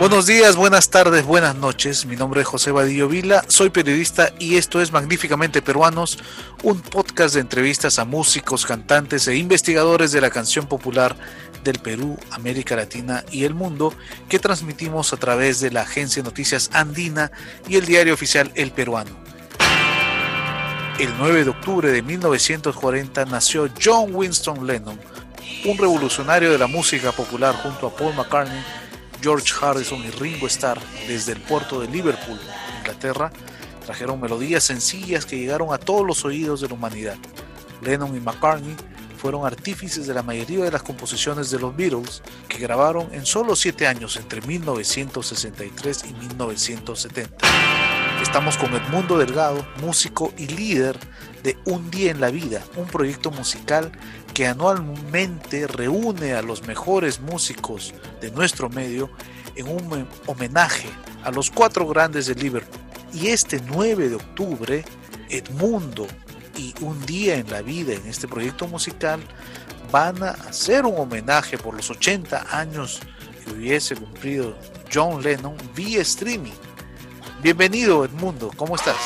Buenos 0.00 0.26
días, 0.26 0.56
buenas 0.56 0.88
tardes, 0.88 1.26
buenas 1.26 1.56
noches. 1.56 2.06
Mi 2.06 2.16
nombre 2.16 2.40
es 2.40 2.46
José 2.46 2.70
Vadillo 2.70 3.06
Vila, 3.06 3.44
soy 3.48 3.68
periodista 3.68 4.32
y 4.38 4.56
esto 4.56 4.80
es 4.80 4.92
Magníficamente 4.92 5.60
Peruanos, 5.60 6.18
un 6.62 6.80
podcast 6.80 7.34
de 7.34 7.42
entrevistas 7.42 7.98
a 7.98 8.06
músicos, 8.06 8.64
cantantes 8.64 9.28
e 9.28 9.36
investigadores 9.36 10.10
de 10.10 10.22
la 10.22 10.30
canción 10.30 10.66
popular 10.66 11.14
del 11.64 11.80
Perú, 11.80 12.18
América 12.30 12.76
Latina 12.76 13.26
y 13.30 13.44
el 13.44 13.52
mundo 13.52 13.92
que 14.30 14.38
transmitimos 14.38 15.12
a 15.12 15.18
través 15.18 15.60
de 15.60 15.70
la 15.70 15.82
agencia 15.82 16.22
Noticias 16.22 16.70
Andina 16.72 17.30
y 17.68 17.76
el 17.76 17.84
diario 17.84 18.14
oficial 18.14 18.50
El 18.54 18.70
Peruano. 18.70 19.10
El 20.98 21.12
9 21.18 21.44
de 21.44 21.50
octubre 21.50 21.92
de 21.92 22.00
1940 22.00 23.26
nació 23.26 23.68
John 23.78 24.14
Winston 24.14 24.66
Lennon, 24.66 24.98
un 25.66 25.76
revolucionario 25.76 26.50
de 26.50 26.56
la 26.56 26.68
música 26.68 27.12
popular 27.12 27.54
junto 27.62 27.88
a 27.88 27.94
Paul 27.94 28.14
McCartney 28.14 28.64
George 29.22 29.52
Harrison 29.60 30.04
y 30.04 30.10
Ringo 30.10 30.46
Starr 30.46 30.78
desde 31.06 31.32
el 31.32 31.40
puerto 31.40 31.80
de 31.80 31.88
Liverpool, 31.88 32.38
Inglaterra, 32.78 33.30
trajeron 33.84 34.20
melodías 34.20 34.64
sencillas 34.64 35.26
que 35.26 35.38
llegaron 35.38 35.72
a 35.72 35.78
todos 35.78 36.06
los 36.06 36.24
oídos 36.24 36.60
de 36.60 36.68
la 36.68 36.74
humanidad. 36.74 37.16
Lennon 37.82 38.16
y 38.16 38.20
McCartney 38.20 38.76
fueron 39.16 39.46
artífices 39.46 40.06
de 40.06 40.14
la 40.14 40.22
mayoría 40.22 40.64
de 40.64 40.70
las 40.70 40.82
composiciones 40.82 41.50
de 41.50 41.58
los 41.58 41.76
Beatles, 41.76 42.22
que 42.48 42.58
grabaron 42.58 43.12
en 43.12 43.26
solo 43.26 43.54
siete 43.54 43.86
años 43.86 44.16
entre 44.16 44.40
1963 44.40 46.04
y 46.08 46.12
1970. 46.14 47.79
Estamos 48.20 48.58
con 48.58 48.74
Edmundo 48.74 49.16
Delgado, 49.16 49.66
músico 49.80 50.32
y 50.36 50.46
líder 50.46 50.98
de 51.42 51.56
Un 51.64 51.90
Día 51.90 52.10
en 52.10 52.20
la 52.20 52.30
Vida, 52.30 52.62
un 52.76 52.86
proyecto 52.86 53.30
musical 53.30 53.90
que 54.34 54.46
anualmente 54.46 55.66
reúne 55.66 56.34
a 56.34 56.42
los 56.42 56.66
mejores 56.66 57.20
músicos 57.20 57.94
de 58.20 58.30
nuestro 58.30 58.68
medio 58.68 59.10
en 59.56 59.68
un 59.68 60.06
homenaje 60.26 60.88
a 61.24 61.30
los 61.30 61.50
cuatro 61.50 61.86
grandes 61.88 62.26
de 62.26 62.34
Liverpool. 62.34 62.78
Y 63.14 63.28
este 63.28 63.60
9 63.66 64.10
de 64.10 64.16
octubre, 64.16 64.84
Edmundo 65.30 66.06
y 66.58 66.74
Un 66.82 67.04
Día 67.06 67.36
en 67.36 67.50
la 67.50 67.62
Vida 67.62 67.94
en 67.94 68.06
este 68.06 68.28
proyecto 68.28 68.68
musical 68.68 69.20
van 69.90 70.22
a 70.22 70.30
hacer 70.30 70.84
un 70.84 70.98
homenaje 70.98 71.56
por 71.56 71.74
los 71.74 71.90
80 71.90 72.46
años 72.56 73.00
que 73.44 73.52
hubiese 73.52 73.96
cumplido 73.96 74.56
John 74.92 75.22
Lennon 75.22 75.56
vía 75.74 76.02
streaming. 76.02 76.52
Bienvenido 77.42 78.04
Edmundo, 78.04 78.50
¿cómo 78.54 78.76
estás? 78.76 78.98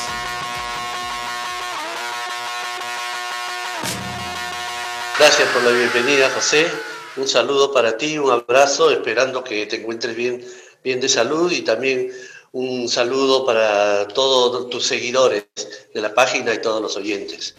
Gracias 5.17 5.47
por 5.53 5.63
la 5.63 5.71
bienvenida, 5.71 6.29
José. 6.31 6.67
Un 7.15 7.29
saludo 7.29 7.71
para 7.71 7.97
ti, 7.97 8.17
un 8.17 8.29
abrazo, 8.29 8.91
esperando 8.91 9.41
que 9.41 9.65
te 9.67 9.77
encuentres 9.77 10.17
bien, 10.17 10.43
bien 10.83 10.99
de 10.99 11.07
salud 11.07 11.49
y 11.49 11.61
también 11.61 12.11
un 12.51 12.89
saludo 12.89 13.45
para 13.45 14.05
todos 14.09 14.69
tus 14.69 14.85
seguidores 14.85 15.45
de 15.93 16.01
la 16.01 16.13
página 16.13 16.53
y 16.53 16.61
todos 16.61 16.81
los 16.81 16.97
oyentes. 16.97 17.55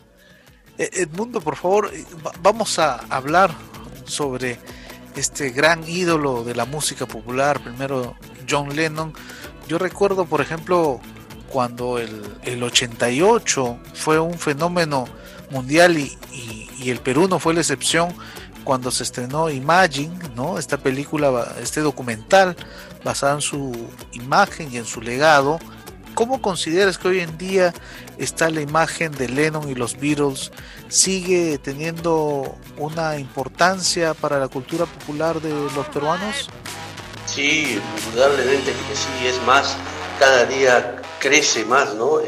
Eh, 0.76 0.90
Edmundo, 0.92 1.40
por 1.40 1.56
favor, 1.56 1.90
vamos 2.42 2.78
a 2.78 2.96
hablar 3.08 3.50
sobre 4.04 4.58
este 5.16 5.48
gran 5.48 5.88
ídolo 5.88 6.44
de 6.44 6.54
la 6.54 6.66
música 6.66 7.06
popular, 7.06 7.62
primero 7.62 8.14
John 8.46 8.76
Lennon. 8.76 9.14
Yo 9.68 9.78
recuerdo, 9.78 10.26
por 10.26 10.40
ejemplo, 10.40 11.00
cuando 11.50 11.98
el, 11.98 12.22
el 12.42 12.62
88 12.62 13.78
fue 13.94 14.18
un 14.18 14.34
fenómeno 14.34 15.06
mundial 15.50 15.98
y, 15.98 16.16
el 16.86 17.00
Perú 17.00 17.26
no 17.26 17.40
fue 17.40 17.52
la 17.52 17.60
excepción 17.60 18.14
cuando 18.62 18.92
se 18.92 19.02
estrenó 19.02 19.50
Imagine, 19.50 20.16
¿no? 20.36 20.56
Esta 20.56 20.76
película, 20.76 21.54
este 21.60 21.80
documental 21.80 22.54
basado 23.02 23.36
en 23.36 23.40
su 23.40 23.88
imagen 24.12 24.72
y 24.72 24.76
en 24.76 24.84
su 24.84 25.00
legado. 25.00 25.58
¿Cómo 26.14 26.40
consideras 26.40 26.96
que 26.96 27.08
hoy 27.08 27.20
en 27.20 27.36
día 27.38 27.74
está 28.18 28.50
la 28.50 28.60
imagen 28.60 29.10
de 29.10 29.28
Lennon 29.28 29.68
y 29.68 29.74
los 29.74 29.98
Beatles? 29.98 30.52
¿Sigue 30.88 31.58
teniendo 31.58 32.56
una 32.76 33.18
importancia 33.18 34.14
para 34.14 34.38
la 34.38 34.46
cultura 34.46 34.86
popular 34.86 35.40
de 35.40 35.50
los 35.74 35.86
peruanos? 35.88 36.48
Sí, 37.26 37.80
indudablemente 38.06 38.72
que 38.72 38.96
sí, 38.96 39.26
es 39.26 39.42
más, 39.42 39.76
cada 40.18 40.44
día 40.46 41.02
crece 41.18 41.64
más, 41.64 41.94
¿no? 41.94 42.20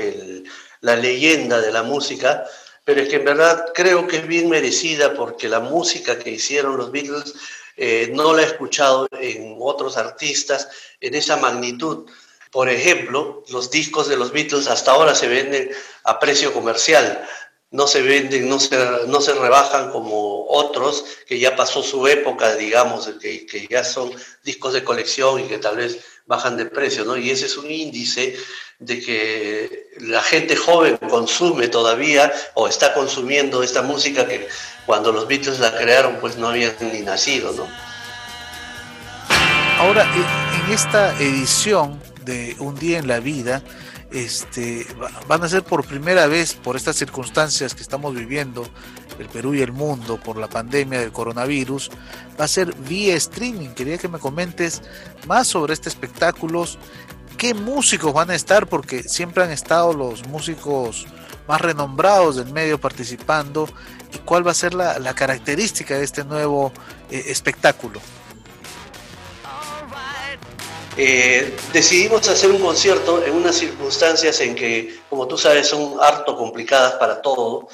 la 0.81 0.97
leyenda 0.97 1.61
de 1.61 1.73
la 1.73 1.83
música 1.83 2.45
pero 2.89 3.03
es 3.03 3.11
que 3.11 3.17
en 3.17 3.27
verdad 3.27 3.67
creo 3.75 4.07
que 4.07 4.17
es 4.17 4.27
bien 4.27 4.49
merecida 4.49 5.13
porque 5.13 5.47
la 5.47 5.61
música 5.61 6.19
que 6.19 6.31
hicieron 6.31 6.79
los 6.79 6.91
Beatles 6.91 7.35
eh, 7.77 8.11
no 8.15 8.33
la 8.33 8.41
he 8.41 8.47
escuchado 8.47 9.07
en 9.13 9.59
otros 9.61 9.99
artistas 9.99 10.71
en 10.99 11.15
esa 11.15 11.37
magnitud. 11.37 12.11
Por 12.51 12.71
ejemplo, 12.71 13.45
los 13.51 13.71
discos 13.71 14.09
de 14.09 14.17
los 14.17 14.33
Beatles 14.33 14.69
hasta 14.69 14.93
ahora 14.93 15.15
se 15.15 15.29
venden 15.29 15.71
a 16.05 16.19
precio 16.19 16.55
comercial, 16.55 17.29
no 17.71 17.87
se 17.87 18.03
venden, 18.03 18.49
no 18.49 18.59
se, 18.59 18.77
no 19.09 19.21
se 19.21 19.35
rebajan 19.35 19.91
como 19.91 20.47
otros 20.49 21.05
que 21.27 21.39
ya 21.39 21.55
pasó 21.55 21.83
su 21.83 22.07
época, 22.07 22.55
digamos, 22.57 23.11
que, 23.21 23.47
que 23.47 23.67
ya 23.69 23.85
son 23.85 24.11
discos 24.43 24.73
de 24.73 24.85
colección 24.85 25.41
y 25.41 25.45
que 25.45 25.59
tal 25.59 25.77
vez 25.77 25.99
bajan 26.27 26.57
de 26.57 26.67
precio, 26.67 27.05
¿no? 27.05 27.17
Y 27.17 27.31
ese 27.31 27.47
es 27.47 27.57
un 27.57 27.71
índice 27.71 28.37
de 28.79 29.01
que 29.01 29.91
la 30.01 30.23
gente 30.23 30.55
joven 30.57 30.97
consume 31.09 31.69
todavía 31.69 32.33
o 32.55 32.69
está 32.69 32.95
consumiendo 32.95 33.63
esta 33.63 33.83
música 33.83 34.27
que 34.27 34.47
cuando 34.87 35.11
los 35.11 35.27
Beatles 35.27 35.59
la 35.59 35.77
crearon 35.77 36.19
pues 36.21 36.37
no 36.37 36.49
habían 36.49 36.75
ni 36.93 37.01
nacido, 37.01 37.53
¿no? 37.53 37.67
Ahora, 39.79 40.07
en 40.67 40.73
esta 40.73 41.17
edición 41.21 42.01
de 42.25 42.57
Un 42.59 42.75
día 42.75 42.99
en 42.99 43.09
la 43.09 43.21
vida, 43.21 43.63
este, 44.11 44.87
van 45.27 45.45
a 45.45 45.49
ser 45.49 45.63
por 45.63 45.85
primera 45.85 46.27
vez, 46.27 46.55
por 46.55 46.77
estas 46.77 46.97
circunstancias 46.97 47.75
que 47.75 47.83
estamos 47.83 48.15
viviendo, 48.15 48.67
el 49.19 49.29
Perú 49.29 49.55
y 49.55 49.63
el 49.63 49.73
mundo, 49.73 50.19
por 50.19 50.37
la 50.37 50.49
pandemia 50.49 51.01
del 51.01 51.13
coronavirus, 51.13 51.91
va 52.41 52.45
a 52.45 52.49
ser 52.49 52.75
vía 52.75 53.15
streaming. 53.17 53.71
Quería 53.71 53.99
que 53.99 54.09
me 54.09 54.19
comentes 54.19 54.83
más 55.27 55.49
sobre 55.49 55.75
este 55.75 55.89
espectáculo 55.89 56.65
qué 57.37 57.55
músicos 57.55 58.13
van 58.13 58.31
a 58.31 58.35
estar, 58.35 58.67
porque 58.67 59.03
siempre 59.03 59.45
han 59.45 59.51
estado 59.51 59.93
los 59.93 60.27
músicos 60.27 61.07
más 61.47 61.61
renombrados 61.61 62.37
del 62.37 62.53
medio 62.53 62.81
participando, 62.81 63.69
y 64.13 64.19
cuál 64.19 64.47
va 64.47 64.53
a 64.53 64.55
ser 64.55 64.75
la, 64.75 65.15
característica 65.15 65.97
de 65.97 66.05
este 66.05 66.25
nuevo 66.25 66.73
eh, 67.11 67.25
espectáculo. 67.29 68.01
Eh, 71.01 71.57
decidimos 71.73 72.29
hacer 72.29 72.51
un 72.51 72.61
concierto 72.61 73.25
en 73.25 73.33
unas 73.33 73.55
circunstancias 73.55 74.41
en 74.41 74.57
que, 74.57 74.99
como 75.09 75.29
tú 75.29 75.39
sabes, 75.39 75.69
son 75.69 75.97
harto 76.01 76.37
complicadas 76.37 76.95
para 76.95 77.23
todo. 77.23 77.69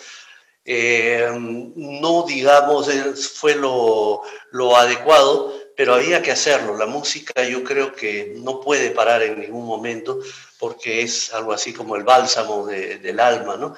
Eh, 0.63 1.27
no, 1.35 2.25
digamos, 2.29 2.91
fue 3.35 3.55
lo, 3.55 4.21
lo 4.51 4.77
adecuado, 4.77 5.55
pero 5.75 5.95
había 5.95 6.21
que 6.21 6.33
hacerlo. 6.33 6.77
La 6.77 6.85
música 6.85 7.43
yo 7.45 7.65
creo 7.65 7.95
que 7.95 8.35
no 8.37 8.61
puede 8.61 8.91
parar 8.91 9.23
en 9.23 9.41
ningún 9.41 9.65
momento 9.65 10.21
porque 10.59 11.01
es 11.01 11.33
algo 11.33 11.55
así 11.55 11.73
como 11.73 11.97
el 11.97 12.05
bálsamo 12.05 12.67
del 12.67 13.21
alma, 13.21 13.57
¿no? 13.57 13.75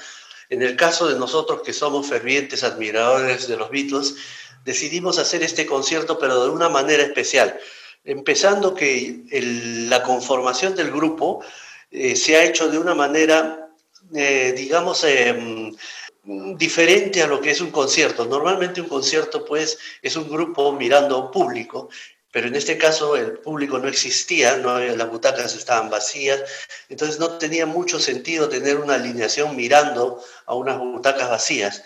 En 0.49 0.63
el 0.63 0.75
caso 0.75 1.07
de 1.07 1.19
nosotros 1.21 1.63
que 1.63 1.73
somos 1.73 2.09
fervientes 2.09 2.65
admiradores 2.65 3.47
de 3.47 3.57
los 3.57 3.71
Beatles, 3.71 4.17
decidimos 4.65 5.19
hacer 5.19 5.45
este 5.45 5.67
concierto 5.67 6.19
pero 6.19 6.43
de 6.43 6.51
una 6.51 6.69
manera 6.69 7.05
especial, 7.05 7.59
empezando 8.07 8.75
que 8.75 9.25
la 9.89 10.03
conformación 10.03 10.75
del 10.75 10.91
grupo 10.91 11.45
eh, 11.91 12.17
se 12.17 12.37
ha 12.37 12.45
hecho 12.45 12.69
de 12.69 12.79
una 12.79 12.95
manera, 12.95 13.69
eh, 14.15 14.55
digamos, 14.57 15.05
em, 15.05 15.75
diferente 16.57 17.23
a 17.23 17.27
lo 17.27 17.41
que 17.41 17.51
es 17.51 17.61
un 17.61 17.71
concierto. 17.71 18.25
Normalmente 18.25 18.81
un 18.81 18.89
concierto 18.89 19.45
pues 19.45 19.79
es 20.03 20.17
un 20.17 20.29
grupo 20.29 20.73
mirando 20.73 21.17
a 21.17 21.27
un 21.27 21.31
público, 21.31 21.89
pero 22.33 22.49
en 22.49 22.57
este 22.57 22.77
caso 22.79 23.17
el 23.17 23.39
público 23.39 23.79
no 23.79 23.89
existía, 23.89 24.57
no 24.57 24.79
las 24.79 25.11
butacas 25.11 25.55
estaban 25.55 25.89
vacías, 25.91 26.43
entonces 26.89 27.19
no 27.19 27.39
tenía 27.39 27.67
mucho 27.67 27.99
sentido 28.01 28.49
tener 28.49 28.77
una 28.77 28.95
alineación 28.95 29.57
mirando 29.57 30.23
a 30.47 30.55
unas 30.55 30.79
butacas 30.79 31.31
vacías 31.31 31.83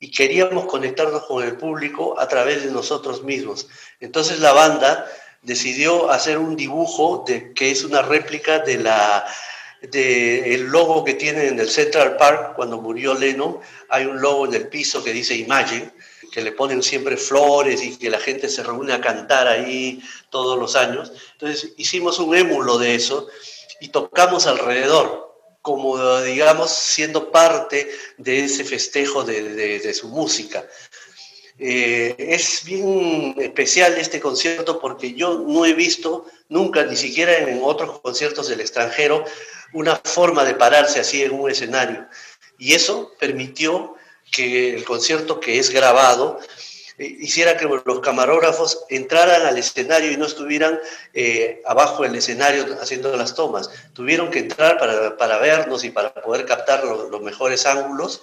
y 0.00 0.10
queríamos 0.10 0.66
conectarnos 0.66 1.24
con 1.26 1.44
el 1.44 1.56
público 1.56 2.18
a 2.18 2.26
través 2.26 2.64
de 2.64 2.72
nosotros 2.72 3.22
mismos. 3.22 3.68
Entonces 4.00 4.40
la 4.40 4.52
banda 4.52 5.06
decidió 5.42 6.10
hacer 6.10 6.38
un 6.38 6.56
dibujo 6.56 7.24
de 7.26 7.52
que 7.52 7.70
es 7.70 7.84
una 7.84 8.02
réplica 8.02 8.60
de 8.60 8.78
la 8.78 9.26
del 9.82 10.62
logo 10.62 11.04
que 11.04 11.14
tienen 11.14 11.48
en 11.48 11.58
el 11.58 11.68
Central 11.68 12.16
Park 12.16 12.54
cuando 12.54 12.80
murió 12.80 13.14
Lennon. 13.14 13.58
Hay 13.88 14.06
un 14.06 14.20
logo 14.20 14.46
en 14.46 14.54
el 14.54 14.68
piso 14.68 15.02
que 15.02 15.12
dice 15.12 15.34
Imagine, 15.34 15.90
que 16.30 16.40
le 16.40 16.52
ponen 16.52 16.82
siempre 16.82 17.16
flores 17.16 17.82
y 17.82 17.96
que 17.96 18.08
la 18.08 18.20
gente 18.20 18.48
se 18.48 18.62
reúne 18.62 18.92
a 18.92 19.00
cantar 19.00 19.48
ahí 19.48 20.00
todos 20.30 20.58
los 20.58 20.76
años. 20.76 21.12
Entonces 21.32 21.72
hicimos 21.76 22.20
un 22.20 22.36
émulo 22.36 22.78
de 22.78 22.94
eso 22.94 23.26
y 23.80 23.88
tocamos 23.88 24.46
alrededor, 24.46 25.36
como 25.60 26.20
digamos 26.20 26.70
siendo 26.70 27.32
parte 27.32 27.90
de 28.18 28.44
ese 28.44 28.64
festejo 28.64 29.24
de, 29.24 29.78
de, 29.80 29.94
su 29.94 30.08
música. 30.08 30.64
Eh, 31.64 32.16
es 32.18 32.64
bien 32.64 33.36
especial 33.38 33.96
este 33.96 34.18
concierto 34.18 34.80
porque 34.80 35.14
yo 35.14 35.44
no 35.46 35.64
he 35.64 35.74
visto 35.74 36.26
nunca, 36.48 36.82
ni 36.82 36.96
siquiera 36.96 37.38
en 37.38 37.60
otros 37.62 38.00
conciertos 38.00 38.48
del 38.48 38.60
extranjero, 38.60 39.24
una 39.72 39.94
forma 39.94 40.44
de 40.44 40.56
pararse 40.56 40.98
así 40.98 41.22
en 41.22 41.30
un 41.30 41.48
escenario. 41.48 42.08
Y 42.58 42.74
eso 42.74 43.12
permitió 43.20 43.94
que 44.32 44.74
el 44.74 44.84
concierto 44.84 45.38
que 45.38 45.60
es 45.60 45.70
grabado 45.70 46.40
eh, 46.98 47.16
hiciera 47.20 47.56
que 47.56 47.66
los 47.66 48.00
camarógrafos 48.00 48.82
entraran 48.88 49.46
al 49.46 49.56
escenario 49.56 50.10
y 50.10 50.16
no 50.16 50.26
estuvieran 50.26 50.80
eh, 51.14 51.62
abajo 51.64 52.02
del 52.02 52.16
escenario 52.16 52.76
haciendo 52.80 53.16
las 53.16 53.36
tomas. 53.36 53.70
Tuvieron 53.92 54.32
que 54.32 54.40
entrar 54.40 54.78
para, 54.78 55.38
vernos 55.38 55.84
y 55.84 55.90
para 55.90 56.12
poder 56.12 56.44
captar 56.44 56.82
los 56.84 57.22
mejores 57.22 57.66
ángulos 57.66 58.20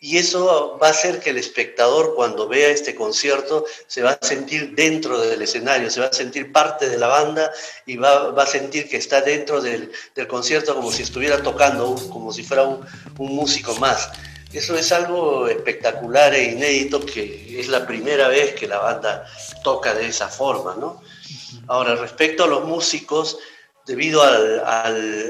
y 0.00 0.18
eso 0.18 0.78
va 0.80 0.88
a 0.88 0.90
hacer 0.90 1.20
que 1.20 1.30
el 1.30 1.38
espectador 1.38 2.14
cuando 2.14 2.46
vea 2.46 2.68
este 2.68 2.94
concierto 2.94 3.64
se 3.86 4.02
va 4.02 4.18
a 4.20 4.26
sentir 4.26 4.74
dentro 4.74 5.18
del 5.20 5.40
escenario, 5.40 5.90
se 5.90 6.00
va 6.00 6.06
a 6.06 6.12
sentir 6.12 6.52
parte 6.52 6.88
de 6.88 6.98
la 6.98 7.06
banda 7.06 7.50
y 7.86 7.96
va, 7.96 8.30
va 8.30 8.42
a 8.42 8.46
sentir 8.46 8.88
que 8.88 8.98
está 8.98 9.22
dentro 9.22 9.60
del, 9.60 9.90
del, 10.14 10.26
concierto 10.26 10.74
como 10.74 10.92
si 10.92 11.02
estuviera 11.02 11.42
tocando, 11.42 11.94
como 12.10 12.32
si 12.32 12.42
fuera 12.42 12.64
un, 12.64 12.84
un 13.18 13.34
músico 13.34 13.74
más. 13.76 14.10
Eso 14.52 14.76
es 14.76 14.92
algo 14.92 15.48
espectacular 15.48 16.34
e 16.34 16.52
inédito 16.52 17.04
que 17.04 17.58
es 17.58 17.68
la 17.68 17.86
primera 17.86 18.28
vez 18.28 18.54
que 18.54 18.68
la 18.68 18.78
banda 18.78 19.26
toca 19.64 19.94
de 19.94 20.06
esa 20.06 20.28
forma, 20.28 20.76
¿no? 20.76 21.02
Ahora, 21.68 21.96
respecto 21.96 22.44
a 22.44 22.46
los 22.46 22.64
músicos, 22.64 23.38
debido 23.86 24.22
al, 24.22 24.62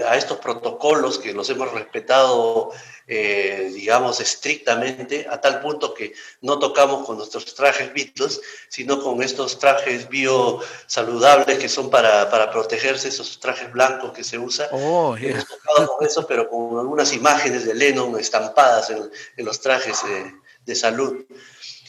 a 0.07 0.17
estos 0.17 0.39
protocolos 0.39 1.19
que 1.19 1.33
los 1.33 1.49
hemos 1.51 1.73
respetado 1.73 2.73
eh, 3.09 3.71
digamos, 3.73 4.21
estrictamente, 4.21 5.27
a 5.31 5.41
tal 5.41 5.61
punto 5.61 5.95
que 5.95 6.13
no 6.41 6.59
tocamos 6.59 7.07
con 7.07 7.17
nuestros 7.17 7.55
trajes 7.55 7.93
Beatles, 7.95 8.41
sino 8.69 9.01
con 9.01 9.23
estos 9.23 9.59
trajes 9.59 10.09
biosaludables 10.09 11.59
que 11.59 11.69
son 11.69 11.89
para, 11.89 12.29
para 12.31 12.51
protegerse, 12.51 13.09
esos 13.09 13.39
trajes 13.39 13.71
blancos 13.73 14.13
que 14.13 14.25
se 14.25 14.39
usan. 14.39 14.69
Oh, 14.73 15.17
Hemos 15.17 15.47
tocado 15.47 15.97
con 15.97 16.07
eso, 16.07 16.27
pero 16.27 16.49
con 16.49 16.79
algunas 16.79 17.13
imágenes 17.13 17.65
de 17.65 17.75
Lennon 17.75 18.19
estampadas 18.19 18.91
en, 18.91 19.11
en 19.37 19.45
los 19.45 19.61
trajes 19.61 20.03
eh, 20.09 20.35
de 20.65 20.75
salud. 20.75 21.25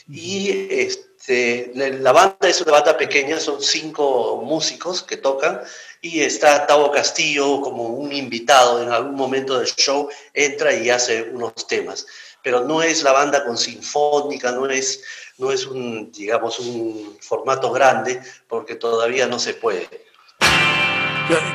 Y 0.08 0.68
este, 0.70 1.07
la 1.28 2.12
banda 2.12 2.48
es 2.48 2.62
una 2.62 2.72
banda 2.72 2.98
pequeña, 2.98 3.40
son 3.40 3.62
cinco 3.62 4.42
músicos 4.44 5.04
que 5.04 5.18
tocan 5.18 5.62
y 6.02 6.22
está 6.22 6.66
Tavo 6.66 6.92
Castillo 6.92 7.60
como 7.62 7.84
un 7.84 8.12
invitado 8.14 8.82
en 8.82 8.92
algún 8.92 9.16
momento 9.16 9.60
del 9.60 9.68
show, 9.68 10.10
entra 10.34 10.74
y 10.74 10.90
hace 10.90 11.24
unos 11.24 11.68
temas. 11.68 12.06
Pero 12.44 12.64
no 12.64 12.82
es 12.82 13.04
la 13.04 13.12
banda 13.12 13.44
con 13.44 13.58
sinfónica, 13.58 14.52
no 14.52 14.70
es, 14.70 15.04
no 15.38 15.52
es 15.52 15.66
un, 15.66 16.12
digamos, 16.12 16.60
un 16.60 17.18
formato 17.20 17.72
grande, 17.72 18.22
porque 18.48 18.76
todavía 18.76 19.28
no 19.28 19.38
se 19.38 19.54
puede. 19.54 20.08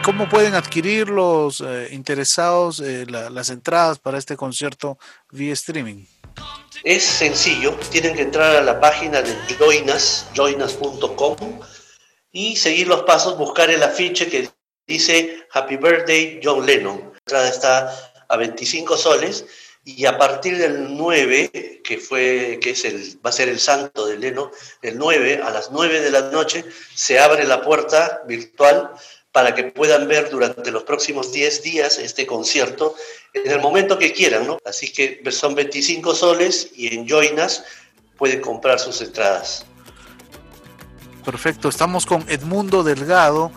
¿Cómo 0.04 0.28
pueden 0.28 0.54
adquirir 0.54 1.08
los 1.08 1.62
eh, 1.62 1.88
interesados 1.92 2.80
eh, 2.80 3.06
las 3.06 3.48
entradas 3.48 3.98
para 3.98 4.18
este 4.18 4.36
concierto 4.36 4.98
vía 5.30 5.54
streaming? 5.54 6.04
Es 6.84 7.04
sencillo, 7.04 7.74
tienen 7.90 8.14
que 8.14 8.22
entrar 8.22 8.54
a 8.54 8.60
la 8.60 8.78
página 8.78 9.22
de 9.22 9.34
joinas, 9.58 10.26
joinas.com 10.34 11.60
y 12.32 12.56
seguir 12.56 12.88
los 12.88 13.04
pasos, 13.04 13.38
buscar 13.38 13.70
el 13.70 13.82
afiche 13.82 14.28
que 14.28 14.50
dice 14.86 15.46
Happy 15.52 15.76
Birthday 15.76 16.40
John 16.42 16.66
Lennon. 16.66 16.98
La 17.00 17.18
entrada 17.18 17.48
está 17.48 18.12
a 18.28 18.36
25 18.36 18.96
soles 18.98 19.46
y 19.84 20.04
a 20.04 20.18
partir 20.18 20.58
del 20.58 20.96
9, 20.96 21.80
que, 21.82 21.98
fue, 21.98 22.58
que 22.60 22.70
es 22.70 22.84
el, 22.84 23.18
va 23.24 23.30
a 23.30 23.32
ser 23.32 23.48
el 23.48 23.58
santo 23.58 24.06
de 24.06 24.18
Lennon, 24.18 24.50
el 24.82 24.98
9, 24.98 25.40
a 25.42 25.50
las 25.50 25.70
9 25.70 26.00
de 26.00 26.10
la 26.10 26.30
noche, 26.30 26.64
se 26.94 27.18
abre 27.18 27.44
la 27.44 27.62
puerta 27.62 28.22
virtual 28.26 28.90
para 29.32 29.54
que 29.54 29.64
puedan 29.64 30.06
ver 30.06 30.30
durante 30.30 30.70
los 30.70 30.84
próximos 30.84 31.32
10 31.32 31.62
días 31.62 31.98
este 31.98 32.26
concierto 32.26 32.94
en 33.32 33.50
el 33.50 33.60
momento 33.60 33.98
que 33.98 34.12
quieran, 34.12 34.46
¿no? 34.46 34.58
Así 34.64 34.92
que 34.92 35.22
son 35.30 35.54
25 35.54 36.14
soles 36.14 36.70
y 36.76 36.94
en 36.94 37.06
Joinas 37.06 37.64
pueden 38.18 38.40
comprar 38.40 38.78
sus 38.78 39.00
entradas. 39.00 39.64
Perfecto, 41.24 41.68
estamos 41.68 42.04
con 42.04 42.28
Edmundo 42.28 42.82
Delgado, 42.82 43.52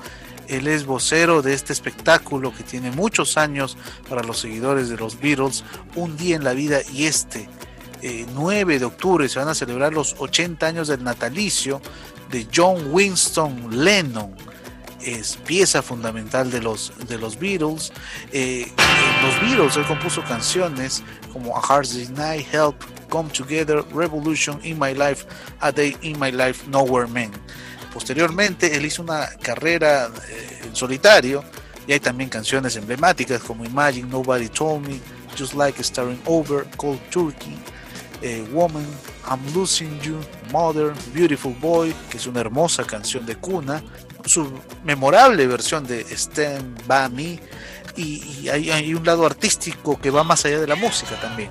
él 0.48 0.68
es 0.68 0.86
vocero 0.86 1.42
de 1.42 1.54
este 1.54 1.74
espectáculo 1.74 2.54
que 2.56 2.64
tiene 2.64 2.92
muchos 2.92 3.38
años 3.38 3.78
para 4.08 4.24
los 4.24 4.40
seguidores 4.40 4.90
de 4.90 4.98
los 4.98 5.20
Beatles, 5.20 5.64
Un 5.96 6.16
día 6.18 6.36
en 6.36 6.44
la 6.44 6.54
vida 6.54 6.80
y 6.94 7.06
este 7.06 7.50
9 8.34 8.76
eh, 8.76 8.80
de 8.80 8.86
octubre 8.86 9.28
se 9.28 9.40
van 9.40 9.48
a 9.48 9.56
celebrar 9.56 9.94
los 9.94 10.16
80 10.20 10.68
años 10.68 10.88
del 10.88 11.04
natalicio 11.04 11.82
de 12.30 12.48
John 12.54 12.92
Winston 12.92 13.84
Lennon. 13.84 14.36
Es 15.06 15.38
pieza 15.38 15.84
fundamental 15.84 16.50
de 16.50 16.62
los, 16.62 16.92
de 17.08 17.20
los 17.20 17.38
Beatles. 17.40 17.94
Eh, 18.32 18.66
los 19.22 19.40
Beatles, 19.40 19.78
él 19.78 19.86
compuso 19.86 20.24
canciones 20.24 21.04
como 21.32 21.56
A 21.56 21.62
Day's 21.78 22.10
Night, 22.10 22.48
Help, 22.52 22.76
Come 23.10 23.30
Together, 23.30 23.86
Revolution 23.94 24.60
in 24.64 24.80
My 24.80 24.96
Life, 24.96 25.28
A 25.60 25.72
Day 25.72 25.96
in 26.02 26.20
My 26.20 26.32
Life, 26.32 26.68
Nowhere 26.68 27.08
Man. 27.08 27.32
Posteriormente, 27.94 28.76
él 28.76 28.86
hizo 28.86 29.04
una 29.04 29.30
carrera 29.42 30.10
eh, 30.28 30.62
en 30.66 30.76
solitario 30.76 31.44
y 31.88 31.94
hay 31.94 32.00
también 32.00 32.30
canciones 32.30 32.76
emblemáticas 32.76 33.42
como 33.42 33.64
Imagine, 33.64 34.10
Nobody 34.10 34.50
Told 34.50 34.88
Me, 34.88 35.00
Just 35.38 35.54
Like 35.54 35.82
Starting 35.84 36.20
Over, 36.26 36.66
Cold 36.78 37.00
Turkey, 37.10 37.58
eh, 38.22 38.44
Woman, 38.52 38.86
I'm 39.30 39.40
Losing 39.54 40.00
You, 40.02 40.20
Mother, 40.52 40.94
Beautiful 41.14 41.54
Boy, 41.62 41.94
que 42.10 42.18
es 42.18 42.28
una 42.28 42.42
hermosa 42.42 42.84
canción 42.84 43.26
de 43.26 43.36
cuna, 43.36 43.84
su 44.26 44.52
memorable 44.84 45.48
versión 45.48 45.86
de 45.86 46.02
Stand 46.16 46.86
By 46.88 47.10
Me, 47.10 47.40
y, 47.98 48.50
hay, 48.50 48.94
un 48.94 49.06
lado 49.06 49.26
artístico 49.26 50.00
que 50.00 50.10
va 50.10 50.24
más 50.24 50.46
allá 50.46 50.60
de 50.60 50.68
la 50.68 50.76
música 50.76 51.20
también. 51.22 51.50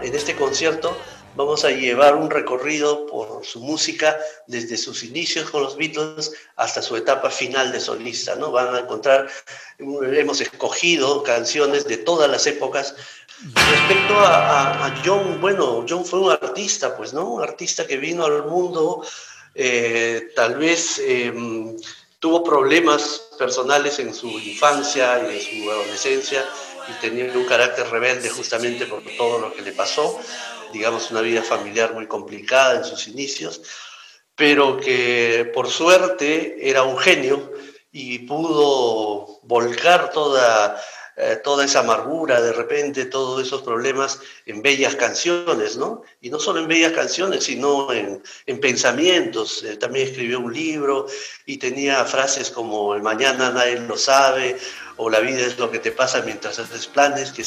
En 0.00 0.14
este 0.14 0.36
concierto 0.36 0.96
vamos 1.34 1.64
a 1.64 1.70
llevar 1.70 2.16
un 2.16 2.30
recorrido 2.30 3.06
por 3.06 3.44
su 3.44 3.60
música 3.60 4.18
desde 4.46 4.76
sus 4.76 5.02
inicios 5.02 5.50
con 5.50 5.62
los 5.62 5.76
Beatles 5.76 6.32
hasta 6.56 6.82
su 6.82 6.96
etapa 6.96 7.30
final 7.30 7.72
de 7.72 7.80
solista, 7.80 8.34
¿no? 8.34 8.50
Van 8.50 8.74
a 8.74 8.80
encontrar, 8.80 9.28
hemos 9.78 10.40
escogido 10.40 11.22
canciones 11.22 11.86
de 11.86 11.96
todas 11.98 12.30
las 12.30 12.46
épocas. 12.46 12.94
Respecto 13.54 14.14
a, 14.18 15.00
John, 15.04 15.40
bueno, 15.40 15.86
John 15.88 16.04
fue 16.04 16.20
un 16.20 16.32
artista, 16.32 16.96
pues, 16.96 17.12
¿no? 17.12 17.24
Un 17.24 17.42
artista 17.42 17.86
que 17.86 17.96
vino 17.96 18.24
al 18.24 18.44
mundo, 18.46 19.04
eh, 19.60 20.30
tal 20.36 20.54
vez 20.54 21.00
em, 21.04 21.76
tuvo 22.20 22.44
problemas 22.44 23.28
personales 23.36 23.98
en 23.98 24.14
su 24.14 24.28
infancia 24.38 25.20
y 25.20 25.36
en 25.36 25.42
su 25.42 25.70
adolescencia 25.70 26.44
y 26.88 26.92
tenía 27.00 27.24
un 27.36 27.44
carácter 27.44 27.90
rebelde 27.90 28.30
justamente 28.30 28.86
por 28.86 29.02
todo 29.16 29.40
lo 29.40 29.52
que 29.52 29.62
le 29.62 29.72
pasó, 29.72 30.16
digamos 30.72 31.10
una 31.10 31.22
vida 31.22 31.42
familiar 31.42 31.92
muy 31.92 32.06
complicada 32.06 32.76
en 32.76 32.84
sus 32.84 33.08
inicios, 33.08 33.60
pero 34.36 34.76
que 34.76 35.50
por 35.52 35.68
suerte 35.68 36.56
era 36.60 36.84
un 36.84 36.96
genio 36.96 37.52
y 37.90 38.20
pudo 38.20 39.40
volcar 39.42 40.12
toda 40.12 40.80
eh, 41.20 41.40
toda 41.42 41.64
esa 41.64 41.80
amargura, 41.80 42.40
de 42.40 42.52
repente, 42.52 43.04
todos 43.06 43.44
esos 43.44 43.62
problemas 43.62 44.20
en 44.46 44.62
bellas 44.62 44.94
canciones, 44.94 45.76
¿no? 45.76 46.02
Y 46.20 46.30
no 46.30 46.38
solo 46.38 46.60
en 46.60 46.68
bellas 46.68 46.92
canciones, 46.92 47.42
sino 47.42 47.92
en, 47.92 48.22
en 48.46 48.60
pensamientos. 48.60 49.64
Eh, 49.64 49.76
también 49.76 50.06
escribió 50.06 50.38
un 50.38 50.52
libro 50.52 51.06
y 51.44 51.56
tenía 51.56 52.04
frases 52.04 52.50
como 52.50 52.94
el 52.94 53.02
mañana 53.02 53.50
nadie 53.50 53.80
lo 53.80 53.96
sabe, 53.96 54.56
o 54.96 55.10
la 55.10 55.18
vida 55.18 55.40
es 55.40 55.58
lo 55.58 55.72
que 55.72 55.80
te 55.80 55.90
pasa 55.90 56.22
mientras 56.22 56.60
haces 56.60 56.86
planes, 56.86 57.32
que 57.32 57.44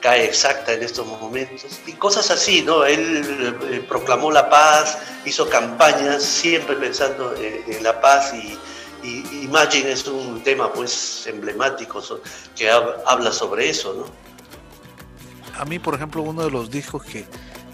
cae 0.00 0.24
exacta 0.24 0.72
en 0.72 0.82
estos 0.82 1.06
momentos. 1.06 1.78
Y 1.86 1.92
cosas 1.92 2.28
así, 2.32 2.62
¿no? 2.62 2.84
Él 2.84 3.22
eh, 3.70 3.84
proclamó 3.88 4.32
la 4.32 4.50
paz, 4.50 4.98
hizo 5.24 5.48
campañas 5.48 6.24
siempre 6.24 6.74
pensando 6.74 7.36
en 7.36 7.84
la 7.84 8.00
paz 8.00 8.34
y 8.34 8.58
y 9.02 9.44
Imagine 9.44 9.92
es 9.92 10.06
un 10.06 10.42
tema 10.42 10.72
pues 10.72 11.26
emblemático 11.26 12.02
que 12.56 12.70
habla 12.70 13.32
sobre 13.32 13.68
eso, 13.68 13.94
¿no? 13.94 14.22
A 15.58 15.64
mí, 15.64 15.78
por 15.78 15.94
ejemplo, 15.94 16.22
uno 16.22 16.44
de 16.44 16.50
los 16.50 16.70
discos 16.70 17.04
que 17.04 17.26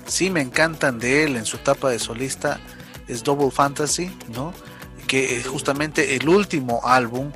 sí 0.06 0.30
me 0.30 0.40
encantan 0.40 0.98
de 0.98 1.24
él 1.24 1.36
en 1.36 1.44
su 1.44 1.56
etapa 1.56 1.90
de 1.90 1.98
solista 1.98 2.60
es 3.06 3.22
Double 3.22 3.50
Fantasy, 3.50 4.10
¿no? 4.28 4.52
Que 5.06 5.36
es 5.36 5.46
justamente 5.46 6.16
el 6.16 6.28
último 6.28 6.80
álbum 6.84 7.30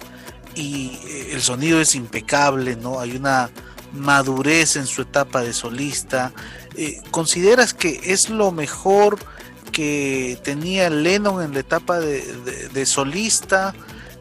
y 0.54 0.98
eh, 1.04 1.28
el 1.32 1.42
sonido 1.42 1.80
es 1.80 1.94
impecable, 1.94 2.76
¿no? 2.76 3.00
Hay 3.00 3.16
una 3.16 3.50
madurez 3.92 4.76
en 4.76 4.86
su 4.86 5.02
etapa 5.02 5.42
de 5.42 5.52
solista. 5.52 6.32
Eh, 6.76 7.00
¿Consideras 7.10 7.74
que 7.74 8.00
es 8.04 8.30
lo 8.30 8.52
mejor 8.52 9.18
que 9.72 10.38
tenía 10.44 10.90
Lennon 10.90 11.42
en 11.42 11.54
la 11.54 11.60
etapa 11.60 11.98
de, 11.98 12.86
solista, 12.86 13.74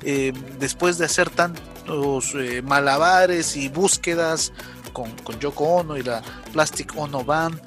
eh, 0.04 0.34
después 0.60 0.98
de 0.98 1.06
hacer 1.06 1.30
tantos 1.30 2.34
eh, 2.36 2.62
malabares 2.64 3.56
y 3.58 3.70
búsquedas 3.70 4.54
con, 4.94 5.12
con, 5.24 5.40
Yoko 5.40 5.66
Ono 5.66 5.98
y 5.98 6.04
la 6.04 6.22
Plastic 6.54 6.94
Ono 6.98 7.24
Band. 7.24 7.60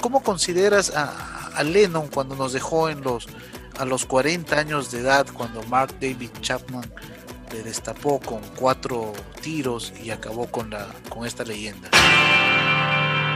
¿Cómo, 0.00 0.22
consideras 0.22 0.92
a, 0.94 1.62
Lennon 1.62 2.08
cuando 2.08 2.36
nos 2.36 2.52
dejó 2.52 2.90
en 2.90 3.02
los, 3.02 3.26
a 3.78 3.84
los 3.84 4.04
40 4.04 4.56
años 4.56 4.90
de 4.90 5.00
edad, 5.00 5.26
cuando 5.32 5.62
Mark 5.64 5.94
David 6.00 6.30
Chapman 6.42 6.90
le 7.52 7.62
destapó 7.62 8.20
con 8.20 8.40
cuatro 8.56 9.12
tiros 9.40 9.92
y 10.02 10.10
acabó 10.10 10.46
con 10.46 10.74
esta 11.24 11.44
leyenda? 11.44 11.90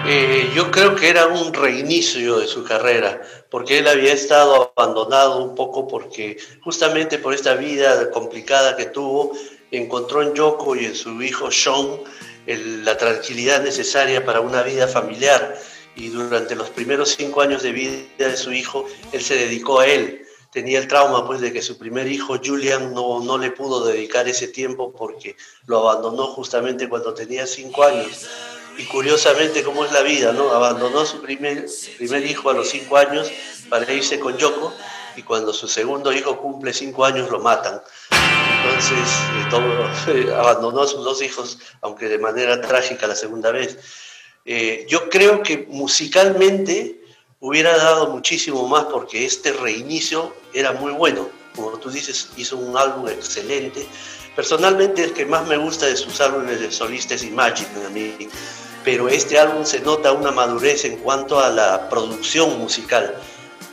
Eh, 0.06 0.50
yo 0.54 0.70
creo 0.70 0.96
que 0.96 1.10
era 1.10 1.26
un 1.26 1.52
reinicio 1.52 2.38
de 2.38 2.46
su 2.46 2.64
carrera, 2.64 3.20
porque 3.50 3.78
él 3.78 3.86
había 3.86 4.14
estado 4.14 4.72
abandonado 4.74 5.44
un 5.44 5.54
poco 5.54 5.86
porque 5.86 6.38
justamente 6.62 7.18
por 7.18 7.34
esta 7.34 7.54
vida 7.54 8.10
complicada 8.10 8.76
que 8.76 8.86
tuvo, 8.86 9.32
encontró 9.70 10.22
en 10.22 10.32
Yoko 10.34 10.74
y 10.74 10.86
en 10.86 10.94
su 10.94 11.22
hijo 11.22 11.50
Sean 11.50 12.00
la 12.46 12.96
tranquilidad 12.96 13.62
necesaria 13.62 14.24
para 14.24 14.40
una 14.40 14.62
vida 14.62 14.88
familiar. 14.88 15.56
Y 15.94 16.08
durante 16.08 16.54
los 16.54 16.70
primeros 16.70 17.14
cinco 17.16 17.42
años 17.42 17.62
de 17.62 17.72
vida 17.72 18.00
de 18.16 18.36
su 18.36 18.52
hijo, 18.52 18.86
él 19.12 19.22
se 19.22 19.34
dedicó 19.34 19.80
a 19.80 19.86
él. 19.86 20.22
Tenía 20.50 20.78
el 20.78 20.88
trauma 20.88 21.26
pues 21.26 21.40
de 21.40 21.52
que 21.52 21.62
su 21.62 21.78
primer 21.78 22.08
hijo, 22.08 22.40
Julian, 22.42 22.94
no, 22.94 23.20
no 23.22 23.36
le 23.36 23.50
pudo 23.50 23.84
dedicar 23.84 24.26
ese 24.26 24.48
tiempo 24.48 24.92
porque 24.92 25.36
lo 25.66 25.88
abandonó 25.88 26.26
justamente 26.28 26.88
cuando 26.88 27.12
tenía 27.12 27.46
cinco 27.46 27.84
años 27.84 28.26
y 28.80 28.84
curiosamente 28.84 29.62
como 29.62 29.84
es 29.84 29.92
la 29.92 30.00
vida, 30.00 30.32
¿no? 30.32 30.50
Abandonó 30.52 31.00
a 31.00 31.06
su 31.06 31.20
primer, 31.20 31.66
primer 31.98 32.24
hijo 32.24 32.48
a 32.48 32.54
los 32.54 32.70
cinco 32.70 32.96
años 32.96 33.30
para 33.68 33.92
irse 33.92 34.18
con 34.18 34.38
Yoko 34.38 34.72
y 35.16 35.22
cuando 35.22 35.52
su 35.52 35.68
segundo 35.68 36.10
hijo 36.12 36.38
cumple 36.38 36.72
cinco 36.72 37.04
años 37.04 37.30
lo 37.30 37.40
matan. 37.40 37.82
Entonces 38.10 39.08
eh, 40.08 40.32
abandonó 40.34 40.80
a 40.80 40.86
sus 40.86 41.04
dos 41.04 41.20
hijos, 41.20 41.58
aunque 41.82 42.08
de 42.08 42.18
manera 42.18 42.58
trágica 42.62 43.06
la 43.06 43.14
segunda 43.14 43.50
vez. 43.50 43.76
Eh, 44.46 44.86
yo 44.88 45.10
creo 45.10 45.42
que 45.42 45.66
musicalmente 45.68 47.02
hubiera 47.38 47.76
dado 47.76 48.08
muchísimo 48.08 48.66
más 48.66 48.84
porque 48.84 49.26
este 49.26 49.52
reinicio 49.52 50.34
era 50.54 50.72
muy 50.72 50.92
bueno. 50.92 51.28
Como 51.54 51.72
tú 51.78 51.90
dices, 51.90 52.30
hizo 52.38 52.56
un 52.56 52.74
álbum 52.78 53.08
excelente. 53.08 53.86
Personalmente 54.34 55.04
el 55.04 55.12
que 55.12 55.26
más 55.26 55.46
me 55.46 55.58
gusta 55.58 55.84
de 55.84 55.96
sus 55.96 56.18
álbumes 56.22 56.60
de 56.60 56.70
solista 56.72 57.14
es 57.14 57.24
Imagine 57.24 57.68
a 57.84 57.90
mí 57.90 58.14
pero 58.84 59.08
este 59.08 59.38
álbum 59.38 59.64
se 59.64 59.80
nota 59.80 60.12
una 60.12 60.30
madurez 60.30 60.84
en 60.84 60.96
cuanto 60.96 61.38
a 61.38 61.50
la 61.50 61.88
producción 61.88 62.58
musical, 62.58 63.14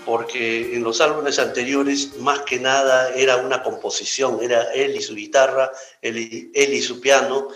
porque 0.05 0.75
en 0.75 0.83
los 0.83 1.01
álbumes 1.01 1.39
anteriores 1.39 2.17
más 2.17 2.41
que 2.41 2.59
nada 2.59 3.13
era 3.13 3.37
una 3.37 3.63
composición, 3.63 4.39
era 4.41 4.63
él 4.73 4.95
y 4.95 5.01
su 5.01 5.15
guitarra, 5.15 5.71
él 6.01 6.17
y, 6.17 6.51
él 6.53 6.73
y 6.73 6.81
su 6.81 6.99
piano, 6.99 7.47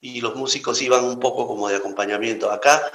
y 0.00 0.20
los 0.20 0.36
músicos 0.36 0.80
iban 0.82 1.04
un 1.04 1.18
poco 1.18 1.46
como 1.46 1.68
de 1.68 1.76
acompañamiento. 1.76 2.50
Acá 2.50 2.90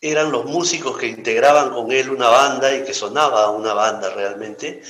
eran 0.00 0.30
los 0.30 0.44
músicos 0.44 0.98
que 0.98 1.06
integraban 1.06 1.70
con 1.70 1.90
él 1.92 2.10
una 2.10 2.28
banda 2.28 2.74
y 2.74 2.84
que 2.84 2.94
sonaba 2.94 3.50
una 3.50 3.72
banda 3.74 4.10
realmente, 4.10 4.82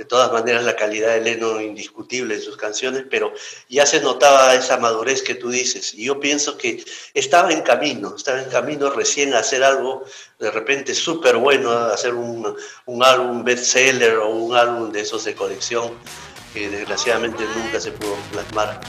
de 0.00 0.06
todas 0.06 0.32
maneras 0.32 0.64
la 0.64 0.76
calidad 0.76 1.12
de 1.12 1.20
Leno 1.20 1.60
indiscutible 1.60 2.34
en 2.34 2.40
sus 2.40 2.56
canciones, 2.56 3.04
pero 3.10 3.34
ya 3.68 3.84
se 3.84 4.00
notaba 4.00 4.54
esa 4.54 4.78
madurez 4.78 5.20
que 5.20 5.34
tú 5.34 5.50
dices. 5.50 5.92
Y 5.92 6.06
yo 6.06 6.18
pienso 6.18 6.56
que 6.56 6.82
estaba 7.12 7.52
en 7.52 7.60
camino, 7.60 8.14
estaba 8.16 8.40
en 8.40 8.48
camino 8.48 8.88
recién 8.88 9.34
a 9.34 9.40
hacer 9.40 9.62
algo 9.62 10.06
de 10.38 10.50
repente 10.50 10.94
súper 10.94 11.36
bueno, 11.36 11.70
hacer 11.70 12.14
un, 12.14 12.56
un 12.86 13.04
álbum 13.04 13.44
bestseller 13.44 14.16
o 14.16 14.30
un 14.30 14.56
álbum 14.56 14.90
de 14.90 15.02
esos 15.02 15.24
de 15.24 15.34
colección 15.34 15.92
que 16.54 16.70
desgraciadamente 16.70 17.44
nunca 17.54 17.78
se 17.78 17.92
pudo 17.92 18.16
plasmar. 18.32 18.80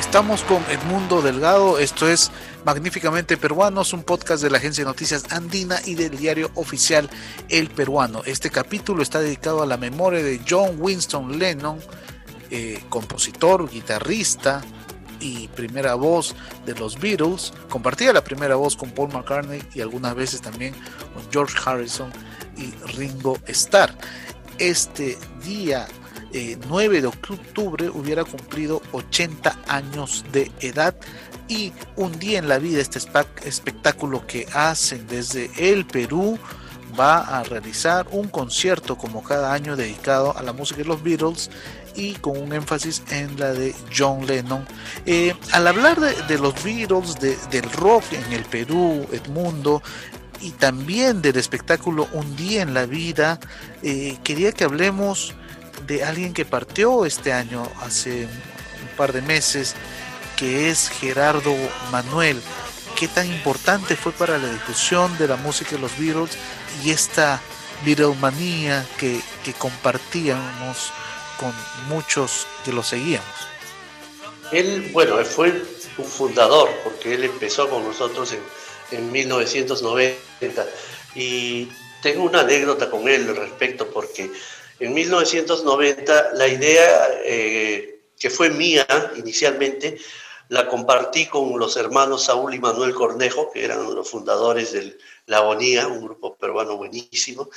Estamos 0.00 0.42
con 0.44 0.64
Edmundo 0.70 1.20
Delgado, 1.20 1.78
esto 1.78 2.08
es 2.08 2.32
Magníficamente 2.64 3.36
Peruanos, 3.36 3.92
un 3.92 4.02
podcast 4.02 4.42
de 4.42 4.50
la 4.50 4.56
agencia 4.56 4.82
de 4.82 4.90
noticias 4.90 5.24
andina 5.30 5.78
y 5.84 5.94
del 5.94 6.16
diario 6.16 6.50
oficial 6.54 7.08
El 7.50 7.68
Peruano. 7.68 8.22
Este 8.24 8.50
capítulo 8.50 9.02
está 9.02 9.20
dedicado 9.20 9.62
a 9.62 9.66
la 9.66 9.76
memoria 9.76 10.22
de 10.22 10.40
John 10.48 10.76
Winston 10.78 11.38
Lennon, 11.38 11.78
eh, 12.50 12.82
compositor, 12.88 13.70
guitarrista 13.70 14.62
y 15.20 15.48
primera 15.48 15.94
voz 15.94 16.34
de 16.64 16.74
los 16.74 16.98
Beatles. 16.98 17.52
Compartía 17.68 18.14
la 18.14 18.24
primera 18.24 18.56
voz 18.56 18.76
con 18.76 18.90
Paul 18.92 19.12
McCartney 19.12 19.62
y 19.74 19.82
algunas 19.82 20.14
veces 20.14 20.40
también 20.40 20.72
con 21.14 21.30
George 21.30 21.56
Harrison 21.64 22.10
y 22.56 22.72
Ringo 22.96 23.38
Starr. 23.46 23.94
Este 24.58 25.18
día 25.44 25.86
9 26.32 26.98
eh, 26.98 27.00
de 27.00 27.06
octubre 27.06 27.88
hubiera 27.90 28.24
cumplido 28.24 28.82
80 28.92 29.56
años 29.68 30.24
de 30.32 30.50
edad 30.60 30.94
y 31.48 31.72
un 31.96 32.18
día 32.18 32.38
en 32.38 32.48
la 32.48 32.58
vida 32.58 32.80
este 32.80 33.00
espectáculo 33.44 34.26
que 34.26 34.46
hacen 34.54 35.06
desde 35.08 35.50
el 35.58 35.86
Perú 35.86 36.38
va 36.98 37.20
a 37.20 37.42
realizar 37.42 38.06
un 38.10 38.28
concierto 38.28 38.96
como 38.96 39.22
cada 39.22 39.52
año 39.52 39.76
dedicado 39.76 40.36
a 40.36 40.42
la 40.42 40.52
música 40.52 40.78
de 40.78 40.86
los 40.86 41.02
Beatles 41.02 41.50
y 41.94 42.14
con 42.14 42.36
un 42.36 42.52
énfasis 42.52 43.02
en 43.10 43.38
la 43.38 43.52
de 43.52 43.74
John 43.96 44.26
Lennon. 44.26 44.64
Eh, 45.06 45.34
al 45.52 45.66
hablar 45.66 45.98
de, 46.00 46.38
los 46.38 46.54
Beatles, 46.62 47.16
del 47.50 47.70
rock 47.72 48.04
en 48.12 48.32
el 48.32 48.44
Perú, 48.44 49.06
Edmundo, 49.12 49.82
y 50.40 50.52
también 50.52 51.20
del 51.20 51.36
espectáculo 51.36 52.08
Un 52.12 52.34
día 52.36 52.62
en 52.62 52.72
la 52.72 52.86
vida, 52.86 53.38
eh, 53.82 54.16
quería 54.24 54.52
que 54.52 54.64
hablemos 54.64 55.34
de 55.86 56.04
alguien 56.04 56.32
que 56.32 56.44
partió 56.44 57.04
este 57.04 57.32
año, 57.32 57.70
hace 57.80 58.24
un 58.24 58.96
par 58.96 59.12
de 59.12 59.22
meses, 59.22 59.74
que 60.36 60.70
es 60.70 60.88
Gerardo 60.88 61.54
Manuel. 61.90 62.40
¿Qué 62.98 63.08
tan 63.08 63.26
importante 63.26 63.96
fue 63.96 64.12
para 64.12 64.38
la 64.38 64.52
difusión 64.52 65.16
de 65.18 65.28
la 65.28 65.36
música 65.36 65.72
de 65.72 65.78
los 65.78 65.96
Beatles 65.98 66.36
y 66.84 66.90
esta 66.90 67.40
Beatlemanía 67.84 68.86
que, 68.98 69.20
que 69.44 69.52
compartíamos 69.54 70.92
con 71.38 71.52
muchos 71.88 72.46
que 72.64 72.72
lo 72.72 72.82
seguíamos? 72.82 73.26
Él, 74.52 74.90
bueno, 74.92 75.16
fue 75.24 75.62
un 75.96 76.04
fundador, 76.04 76.68
porque 76.84 77.14
él 77.14 77.24
empezó 77.24 77.68
con 77.68 77.84
nosotros 77.84 78.32
en, 78.32 78.98
en 78.98 79.12
1990. 79.12 80.66
Y 81.14 81.68
tengo 82.02 82.24
una 82.24 82.40
anécdota 82.40 82.90
con 82.90 83.08
él 83.08 83.28
al 83.28 83.36
respecto, 83.36 83.88
porque 83.90 84.30
en 84.80 84.94
1990 84.94 86.32
la 86.34 86.48
idea 86.48 87.08
eh, 87.24 88.00
que 88.18 88.30
fue 88.30 88.50
mía 88.50 88.86
inicialmente 89.16 89.98
la 90.50 90.66
compartí 90.66 91.26
con 91.26 91.58
los 91.60 91.76
hermanos 91.76 92.24
Saúl 92.24 92.52
y 92.54 92.58
Manuel 92.58 92.92
Cornejo, 92.92 93.52
que 93.52 93.64
eran 93.64 93.94
los 93.94 94.10
fundadores 94.10 94.72
de 94.72 94.98
La 95.26 95.38
Agonía, 95.38 95.86
un 95.86 96.04
grupo 96.04 96.34
peruano 96.34 96.76
buenísimo. 96.76 97.48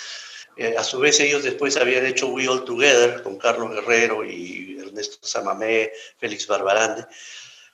Eh, 0.55 0.75
a 0.77 0.83
su 0.83 0.99
vez 0.99 1.19
ellos 1.19 1.43
después 1.43 1.75
habían 1.77 2.05
hecho 2.05 2.27
We 2.27 2.47
All 2.47 2.63
Together 2.63 3.23
con 3.23 3.39
Carlos 3.39 3.71
Guerrero 3.71 4.23
y 4.23 4.77
Ernesto 4.79 5.17
Samamé, 5.25 5.91
Félix 6.19 6.45
Barbarande. 6.45 7.07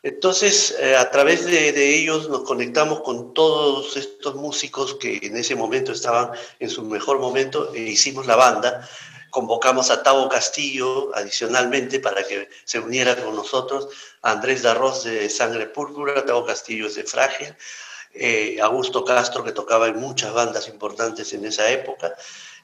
Entonces, 0.03 0.77
eh, 0.79 0.95
a 0.95 1.11
través 1.11 1.45
de, 1.45 1.73
de, 1.73 1.95
ellos 1.97 2.29
nos 2.29 2.43
conectamos 2.43 3.01
con 3.01 3.33
todos 3.33 3.97
estos 3.97 4.35
músicos 4.35 4.95
que 4.95 5.19
en 5.21 5.35
ese 5.35 5.53
momento 5.55 5.91
estaban 5.91 6.31
en 6.59 6.69
su 6.69 6.83
mejor 6.83 7.19
momento 7.19 7.73
e 7.73 7.81
hicimos 7.81 8.25
la 8.25 8.37
banda 8.37 8.87
Convocamos 9.29 9.91
a 9.91 10.03
Tavo 10.03 10.27
Castillo 10.29 11.11
adicionalmente 11.15 11.99
para 11.99 12.23
que 12.23 12.49
se 12.63 12.79
uniera 12.79 13.15
con 13.15 13.35
nosotros, 13.35 13.89
a 14.21 14.31
Andrés 14.31 14.63
Darroz 14.63 15.03
de 15.03 15.29
Sangre 15.29 15.67
Púrpura, 15.67 16.25
Tavo 16.25 16.45
Castillo 16.45 16.87
es 16.87 16.95
de 16.95 17.03
Frágil, 17.03 17.55
eh, 18.13 18.57
Augusto 18.61 19.05
Castro 19.05 19.43
que 19.43 19.51
tocaba 19.51 19.87
en 19.87 19.99
muchas 19.99 20.33
bandas 20.33 20.67
importantes 20.67 21.31
en 21.33 21.45
esa 21.45 21.69
época. 21.69 22.15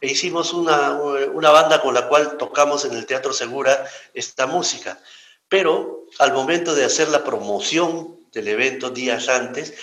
E 0.02 0.08
hicimos 0.08 0.54
una, 0.54 0.92
una 0.92 1.52
banda 1.52 1.82
con 1.82 1.94
la 1.94 2.08
cual 2.08 2.38
tocamos 2.38 2.86
en 2.86 2.94
el 2.94 3.06
Teatro 3.06 3.34
Segura 3.34 3.86
esta 4.14 4.48
música. 4.48 5.00
Pero 5.48 6.06
al 6.20 6.34
momento 6.34 6.74
de 6.74 6.86
hacer 6.86 7.10
la 7.10 7.24
promoción 7.24 8.20
del 8.32 8.48
evento 8.48 8.90
días 8.90 9.30
antes, 9.30 9.74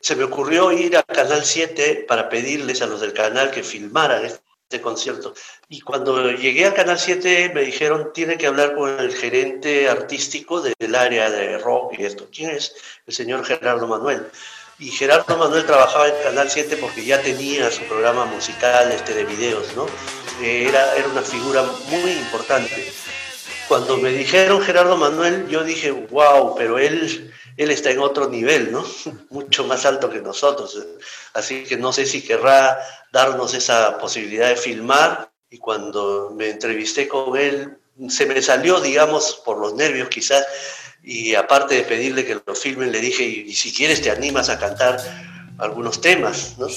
se 0.00 0.16
me 0.16 0.24
ocurrió 0.24 0.72
ir 0.72 0.96
a 0.96 1.02
Canal 1.02 1.44
7 1.44 2.06
para 2.08 2.30
pedirles 2.30 2.80
a 2.80 2.86
los 2.86 3.02
del 3.02 3.12
canal 3.12 3.50
que 3.50 3.62
filmaran 3.62 4.24
este 4.70 4.80
concierto. 4.80 5.34
Y 5.68 5.80
cuando 5.80 6.30
llegué 6.30 6.64
a 6.64 6.74
Canal 6.74 6.96
7 6.96 7.50
me 7.52 7.62
dijeron, 7.62 8.12
tiene 8.14 8.38
que 8.38 8.46
hablar 8.46 8.76
con 8.76 9.00
el 9.00 9.12
gerente 9.12 9.88
artístico 9.88 10.62
del 10.62 10.94
área 10.94 11.28
de 11.28 11.58
rock 11.58 11.94
y 11.98 12.04
esto. 12.04 12.28
¿Quién 12.32 12.50
es? 12.50 12.76
El 13.04 13.12
señor 13.12 13.44
Gerardo 13.44 13.88
Manuel. 13.88 14.26
Y 14.78 14.92
Gerardo 14.92 15.36
Manuel 15.36 15.66
trabajaba 15.66 16.06
en 16.06 16.14
Canal 16.22 16.48
7 16.48 16.76
porque 16.76 17.04
ya 17.04 17.20
tenía 17.20 17.68
su 17.72 17.82
programa 17.82 18.26
musical 18.26 18.92
este, 18.92 19.12
de 19.12 19.24
videos, 19.24 19.74
¿no? 19.74 19.86
Era, 20.40 20.94
era 20.94 21.08
una 21.08 21.22
figura 21.22 21.64
muy 21.88 22.12
importante. 22.12 22.92
Cuando 23.66 23.96
me 23.96 24.10
dijeron 24.12 24.62
Gerardo 24.62 24.96
Manuel, 24.96 25.48
yo 25.48 25.64
dije, 25.64 25.90
wow, 25.90 26.54
pero 26.54 26.78
él 26.78 27.32
él 27.56 27.70
está 27.70 27.90
en 27.90 28.00
otro 28.00 28.28
nivel, 28.28 28.72
¿no? 28.72 28.84
Mucho 29.30 29.64
más 29.64 29.86
alto 29.86 30.10
que 30.10 30.20
nosotros. 30.20 30.78
Así 31.34 31.64
que 31.64 31.76
no 31.76 31.92
sé 31.92 32.06
si 32.06 32.22
querrá 32.22 32.78
darnos 33.12 33.54
esa 33.54 33.98
posibilidad 33.98 34.48
de 34.48 34.56
filmar. 34.56 35.30
Y 35.50 35.58
cuando 35.58 36.32
me 36.36 36.50
entrevisté 36.50 37.08
con 37.08 37.36
él, 37.36 37.76
se 38.08 38.26
me 38.26 38.40
salió, 38.40 38.80
digamos, 38.80 39.42
por 39.44 39.58
los 39.58 39.74
nervios 39.74 40.08
quizás, 40.08 40.46
y 41.02 41.34
aparte 41.34 41.74
de 41.74 41.82
pedirle 41.82 42.24
que 42.24 42.40
lo 42.46 42.54
filmen, 42.54 42.92
le 42.92 43.00
dije, 43.00 43.24
y, 43.24 43.52
si 43.54 43.72
quieres 43.72 44.00
te 44.00 44.10
animas 44.10 44.48
a 44.48 44.58
cantar 44.58 44.98
algunos 45.58 46.00
temas, 46.00 46.56
¿no? 46.58 46.68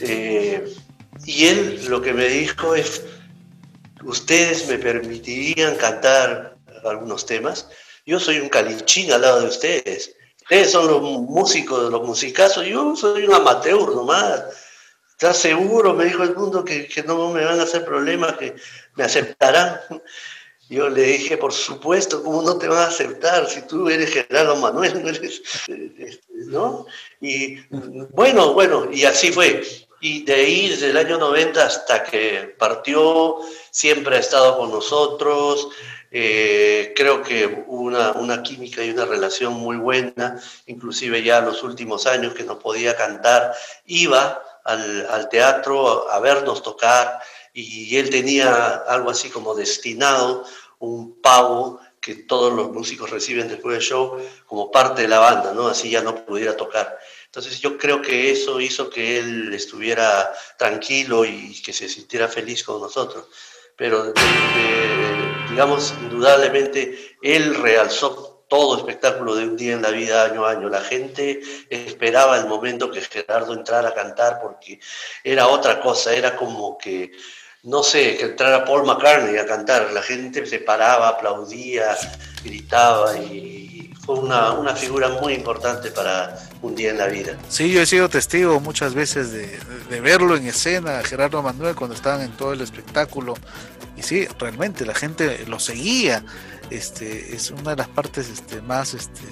Eh, 0.00 0.74
y 1.24 1.46
él 1.46 1.84
lo 1.88 2.00
que 2.00 2.12
me 2.12 2.28
dijo 2.28 2.74
es, 2.74 3.02
ustedes 4.04 4.66
me 4.68 4.78
permitirían 4.78 5.76
cantar 5.76 6.56
algunos 6.84 7.26
temas. 7.26 7.68
Yo 8.08 8.18
soy 8.18 8.38
un 8.38 8.48
calichín 8.48 9.12
al 9.12 9.20
lado 9.20 9.42
de 9.42 9.48
ustedes. 9.48 10.16
Ustedes 10.40 10.70
son 10.70 10.86
los 10.86 11.02
músicos, 11.02 11.92
los 11.92 12.06
musicazos. 12.06 12.64
Yo 12.64 12.96
soy 12.96 13.26
un 13.26 13.34
amateur 13.34 13.94
nomás. 13.94 14.44
¿Estás 15.10 15.36
seguro? 15.36 15.92
Me 15.92 16.06
dijo 16.06 16.22
el 16.22 16.34
mundo 16.34 16.64
que, 16.64 16.88
que 16.88 17.02
no 17.02 17.30
me 17.32 17.44
van 17.44 17.60
a 17.60 17.64
hacer 17.64 17.84
problemas, 17.84 18.38
que 18.38 18.56
me 18.94 19.04
aceptarán. 19.04 19.78
Yo 20.70 20.88
le 20.88 21.02
dije, 21.02 21.36
por 21.36 21.52
supuesto, 21.52 22.22
¿cómo 22.22 22.40
no 22.40 22.56
te 22.56 22.66
van 22.66 22.78
a 22.78 22.86
aceptar 22.86 23.46
si 23.46 23.60
tú 23.66 23.90
eres 23.90 24.10
Gerardo 24.10 24.56
Manuel? 24.56 25.02
¿no? 25.02 25.08
Eres, 25.10 25.42
¿no? 26.46 26.86
Y 27.20 27.58
bueno, 28.14 28.54
bueno, 28.54 28.88
y 28.90 29.04
así 29.04 29.32
fue. 29.32 29.62
Y 30.00 30.24
de 30.24 30.32
ahí, 30.32 30.68
desde 30.70 30.90
el 30.90 30.96
año 30.96 31.18
90 31.18 31.62
hasta 31.62 32.04
que 32.04 32.54
partió, 32.58 33.36
siempre 33.70 34.16
ha 34.16 34.20
estado 34.20 34.56
con 34.56 34.70
nosotros. 34.70 35.68
Eh, 36.10 36.94
creo 36.96 37.22
que 37.22 37.64
hubo 37.66 37.82
una, 37.82 38.12
una, 38.12 38.42
química 38.42 38.82
y 38.82 38.90
una 38.90 39.04
relación 39.04 39.54
muy 39.54 39.76
buena, 39.76 40.40
inclusive 40.66 41.22
ya 41.22 41.38
en 41.38 41.46
los 41.46 41.62
últimos 41.62 42.06
años 42.06 42.34
que 42.34 42.44
no 42.44 42.58
podía 42.58 42.96
cantar, 42.96 43.54
iba 43.84 44.42
al, 44.64 45.06
al 45.10 45.28
teatro 45.28 46.10
a 46.10 46.18
vernos 46.20 46.62
tocar 46.62 47.20
y 47.52 47.96
él 47.96 48.08
tenía 48.10 48.68
algo 48.86 49.10
así 49.10 49.30
como 49.30 49.54
destinado 49.54 50.44
un 50.78 51.20
pago 51.20 51.80
que 52.00 52.14
todos 52.14 52.52
los 52.52 52.70
músicos 52.70 53.10
reciben 53.10 53.48
después 53.48 53.74
del 53.74 53.86
show 53.86 54.18
como 54.46 54.70
parte 54.70 55.02
de 55.02 55.08
la 55.08 55.18
banda, 55.18 55.52
¿no? 55.52 55.68
Así 55.68 55.90
ya 55.90 56.02
no 56.02 56.24
pudiera 56.24 56.56
tocar. 56.56 56.98
Entonces 57.26 57.60
yo 57.60 57.76
creo 57.76 58.00
que 58.00 58.30
eso 58.30 58.60
hizo 58.60 58.88
que 58.88 59.18
él 59.18 59.52
estuviera 59.52 60.32
tranquilo 60.56 61.24
y 61.24 61.60
que 61.60 61.72
se 61.72 61.88
sintiera 61.88 62.28
feliz 62.28 62.64
con 62.64 62.80
nosotros. 62.80 63.26
Pero, 63.76 64.12
digamos, 65.50 65.94
indudablemente, 66.02 67.16
él 67.22 67.54
realzó 67.54 68.44
todo 68.48 68.78
espectáculo 68.78 69.34
de 69.34 69.44
un 69.44 69.56
día 69.56 69.74
en 69.74 69.82
la 69.82 69.90
vida 69.90 70.24
año 70.24 70.44
a 70.44 70.52
año. 70.52 70.68
La 70.68 70.80
gente 70.80 71.40
esperaba 71.68 72.38
el 72.38 72.46
momento 72.46 72.90
que 72.90 73.02
Gerardo 73.02 73.52
entrara 73.52 73.90
a 73.90 73.94
cantar 73.94 74.40
porque 74.40 74.80
era 75.22 75.48
otra 75.48 75.80
cosa, 75.80 76.14
era 76.14 76.34
como 76.34 76.78
que 76.78 77.12
no 77.64 77.82
sé, 77.82 78.16
que 78.16 78.26
entrara 78.26 78.64
Paul 78.64 78.86
McCartney 78.86 79.36
a 79.36 79.46
cantar, 79.46 79.92
la 79.92 80.02
gente 80.02 80.46
se 80.46 80.60
paraba, 80.60 81.08
aplaudía, 81.08 81.96
gritaba 82.44 83.16
y 83.16 83.92
fue 84.04 84.20
una, 84.20 84.52
una, 84.52 84.74
figura 84.74 85.08
muy 85.20 85.34
importante 85.34 85.90
para 85.90 86.38
un 86.62 86.74
día 86.74 86.90
en 86.90 86.98
la 86.98 87.08
vida. 87.08 87.36
Sí, 87.48 87.70
yo 87.70 87.82
he 87.82 87.86
sido 87.86 88.08
testigo 88.08 88.58
muchas 88.60 88.94
veces 88.94 89.32
de, 89.32 89.58
de 89.90 90.00
verlo 90.00 90.36
en 90.36 90.46
escena, 90.46 91.02
Gerardo 91.02 91.42
Manuel, 91.42 91.74
cuando 91.74 91.94
estaban 91.94 92.22
en 92.22 92.32
todo 92.32 92.52
el 92.52 92.60
espectáculo. 92.60 93.34
Y 93.96 94.02
sí, 94.02 94.26
realmente 94.38 94.86
la 94.86 94.94
gente 94.94 95.44
lo 95.46 95.58
seguía. 95.58 96.24
Este, 96.70 97.34
es 97.34 97.50
una 97.50 97.70
de 97.70 97.76
las 97.76 97.88
partes 97.88 98.28
este, 98.28 98.60
más 98.62 98.94
este, 98.94 99.22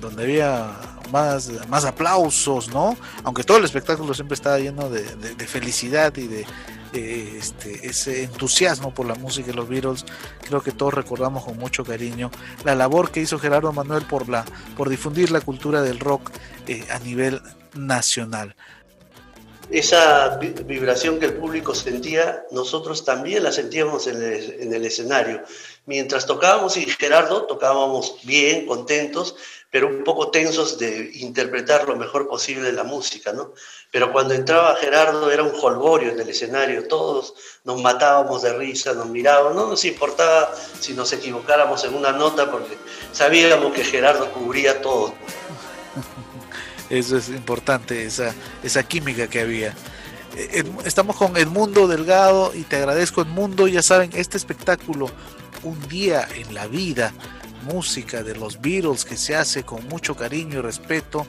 donde 0.00 0.22
había 0.22 0.76
más, 1.10 1.50
más 1.68 1.84
aplausos, 1.84 2.68
¿no? 2.68 2.96
Aunque 3.24 3.44
todo 3.44 3.58
el 3.58 3.64
espectáculo 3.64 4.14
siempre 4.14 4.34
estaba 4.34 4.58
lleno 4.58 4.90
de, 4.90 5.02
felicidad 5.46 6.14
y 6.16 6.26
de, 6.26 6.46
este, 7.38 7.86
ese 7.86 8.24
entusiasmo 8.24 8.92
por 8.92 9.06
la 9.06 9.14
música 9.14 9.48
de 9.48 9.54
los 9.54 9.68
Beatles, 9.68 10.04
creo 10.46 10.62
que 10.62 10.72
todos 10.72 10.94
recordamos 10.94 11.44
con 11.44 11.56
mucho 11.58 11.84
cariño 11.84 12.30
la 12.64 12.74
labor 12.74 13.10
que 13.10 13.20
hizo 13.20 13.38
Gerardo 13.38 13.72
Manuel 13.72 14.04
por, 14.04 14.28
la, 14.28 14.44
por 14.76 14.88
difundir 14.88 15.30
la 15.30 15.40
cultura 15.40 15.82
del 15.82 15.98
rock 15.98 16.30
eh, 16.66 16.84
a 16.90 16.98
nivel 16.98 17.40
nacional. 17.74 18.54
Esa 19.70 20.38
vibración 20.38 21.18
que 21.18 21.26
el 21.26 21.34
público 21.34 21.74
sentía, 21.74 22.42
nosotros 22.52 23.04
también 23.04 23.42
la 23.42 23.52
sentíamos 23.52 24.06
en 24.06 24.22
el 24.72 24.84
escenario. 24.86 25.42
Mientras 25.88 26.26
tocábamos 26.26 26.76
y 26.76 26.84
Gerardo 26.84 27.46
tocábamos 27.46 28.16
bien, 28.24 28.66
contentos, 28.66 29.36
pero 29.70 29.88
un 29.88 30.04
poco 30.04 30.30
tensos 30.30 30.78
de 30.78 31.12
interpretar 31.14 31.88
lo 31.88 31.96
mejor 31.96 32.28
posible 32.28 32.70
la 32.72 32.84
música, 32.84 33.32
¿no? 33.32 33.54
Pero 33.90 34.12
cuando 34.12 34.34
entraba 34.34 34.76
Gerardo 34.76 35.30
era 35.30 35.42
un 35.42 35.52
jolgorio 35.52 36.10
en 36.10 36.20
el 36.20 36.28
escenario, 36.28 36.86
todos 36.88 37.32
nos 37.64 37.80
matábamos 37.80 38.42
de 38.42 38.52
risa, 38.52 38.92
nos 38.92 39.08
mirábamos, 39.08 39.54
no 39.54 39.68
nos 39.68 39.82
importaba 39.86 40.54
si 40.78 40.92
nos 40.92 41.10
equivocáramos 41.14 41.82
en 41.84 41.94
una 41.94 42.12
nota 42.12 42.50
porque 42.50 42.76
sabíamos 43.12 43.72
que 43.72 43.82
Gerardo 43.82 44.30
cubría 44.32 44.82
todo. 44.82 45.14
Eso 46.90 47.16
es 47.16 47.30
importante, 47.30 48.04
esa, 48.04 48.34
esa 48.62 48.82
química 48.82 49.26
que 49.26 49.40
había. 49.40 49.74
Eh, 50.36 50.64
estamos 50.84 51.16
con 51.16 51.38
Edmundo 51.38 51.88
Delgado 51.88 52.52
y 52.54 52.64
te 52.64 52.76
agradezco 52.76 53.22
Edmundo, 53.22 53.66
ya 53.68 53.80
saben, 53.80 54.10
este 54.12 54.36
espectáculo, 54.36 55.10
un 55.62 55.88
día 55.88 56.26
en 56.34 56.54
la 56.54 56.66
vida, 56.66 57.12
música 57.64 58.22
de 58.22 58.36
los 58.36 58.60
Beatles 58.60 59.04
que 59.04 59.16
se 59.16 59.36
hace 59.36 59.62
con 59.62 59.86
mucho 59.88 60.14
cariño 60.14 60.58
y 60.58 60.62
respeto, 60.62 61.26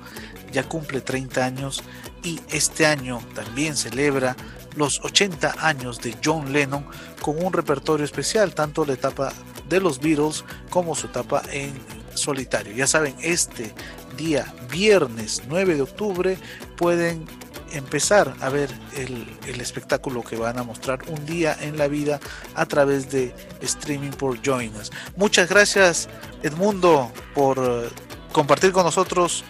ya 0.52 0.64
cumple 0.64 1.02
30 1.02 1.46
años 1.46 1.84
y 2.24 2.40
este 2.50 2.86
año 2.86 3.22
también 3.34 3.76
celebra 3.76 4.36
los 4.76 5.00
80 5.04 5.56
años 5.60 6.00
de 6.00 6.16
John 6.24 6.54
Lennon 6.54 6.86
con 7.22 7.44
un 7.44 7.54
repertorio 7.54 8.06
especial, 8.06 8.54
tanto 8.54 8.86
la 8.86 8.94
etapa 8.94 9.34
de 9.68 9.80
los 9.80 10.00
Beatles 10.00 10.44
como 10.70 10.96
su 10.96 11.08
etapa 11.08 11.42
en 11.52 11.74
solitario. 12.14 12.74
Ya 12.74 12.88
saben, 12.88 13.16
este 13.22 13.74
día 14.18 14.54
viernes 14.70 15.44
9 15.48 15.76
de 15.76 15.82
octubre 15.82 16.38
pueden 16.76 17.26
empezar 17.72 18.36
a 18.42 18.50
ver 18.50 18.70
el, 18.96 19.62
espectáculo 19.62 20.24
que 20.24 20.36
van 20.36 20.58
a 20.58 20.64
mostrar 20.64 21.00
un 21.08 21.26
día 21.26 21.56
en 21.60 21.78
la 21.78 21.88
vida 21.88 22.20
a 22.56 22.66
través 22.66 23.12
de 23.12 23.34
streaming 23.62 24.12
por 24.12 24.46
Join 24.46 24.76
Us. 24.76 24.92
Muchas 25.16 25.50
gracias 25.50 26.10
Edmundo 26.44 27.12
por 27.34 27.60
uh, 27.60 27.90
compartir 28.32 28.72
con 28.72 28.86
nosotros 28.86 29.44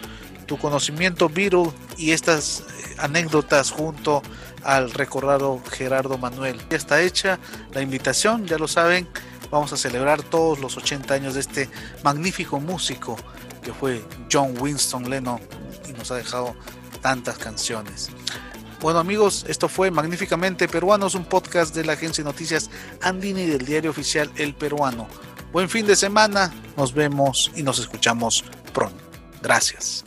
tu 0.46 0.58
conocimiento 0.58 1.28
Beatle 1.28 1.70
y 1.96 2.10
estas 2.10 2.60
eh, 2.60 2.96
anécdotas 2.98 3.70
junto 3.70 4.22
al 4.64 4.90
recordado 4.90 5.62
Gerardo 5.70 6.18
Manuel. 6.18 6.60
Ya 6.68 6.76
está 6.76 7.00
hecha 7.02 7.38
la 7.72 7.82
invitación, 7.82 8.46
ya 8.46 8.58
lo 8.58 8.68
saben, 8.68 9.08
vamos 9.50 9.72
a 9.72 9.76
celebrar 9.76 10.22
todos 10.22 10.58
los 10.58 10.76
80 10.76 11.14
años 11.14 11.34
de 11.34 11.40
este 11.40 11.68
magnífico 12.02 12.60
músico 12.60 13.16
que 13.62 13.72
fue 13.72 14.04
John 14.30 14.54
Winston 14.58 15.08
Lennon 15.08 15.40
y 15.88 15.92
nos 15.92 16.10
ha 16.10 16.16
dejado 16.16 16.54
tantas 17.00 17.38
canciones. 17.38 18.10
Bueno 18.80 18.98
amigos, 18.98 19.44
esto 19.48 19.68
fue 19.68 19.90
Magníficamente 19.90 20.66
Peruanos, 20.66 21.14
un 21.14 21.24
podcast 21.24 21.74
de 21.74 21.84
la 21.84 21.92
agencia 21.92 22.24
de 22.24 22.30
noticias 22.30 22.70
Andini 23.02 23.44
del 23.44 23.66
diario 23.66 23.90
oficial 23.90 24.30
El 24.36 24.54
Peruano. 24.54 25.06
Buen 25.52 25.68
fin 25.68 25.86
de 25.86 25.96
semana, 25.96 26.52
nos 26.76 26.94
vemos 26.94 27.50
y 27.54 27.62
nos 27.62 27.78
escuchamos 27.78 28.44
pronto. 28.72 29.02
Gracias. 29.42 30.04